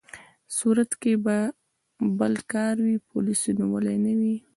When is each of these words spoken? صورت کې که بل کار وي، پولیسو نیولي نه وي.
صورت 0.57 0.91
کې 1.01 1.13
که 1.25 1.37
بل 2.19 2.33
کار 2.51 2.75
وي، 2.85 2.95
پولیسو 3.09 3.47
نیولي 3.59 3.95
نه 4.05 4.13
وي. 4.19 4.35